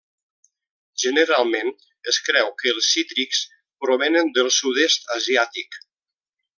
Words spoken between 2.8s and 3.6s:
cítrics